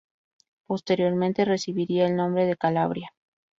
Posteriormente 0.65 1.45
recibiría 1.45 2.07
el 2.07 2.15
nombre 2.15 2.47
de 2.47 2.57
Calabria. 2.57 3.13